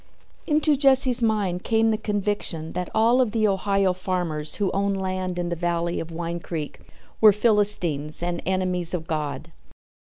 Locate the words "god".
9.05-9.51